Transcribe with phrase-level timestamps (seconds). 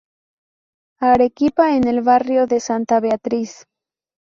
[0.99, 3.67] Arequipa, en el barrio de Santa Beatriz.